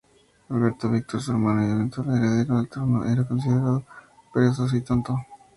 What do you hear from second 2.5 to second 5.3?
al trono, era considerado perezoso y tonto.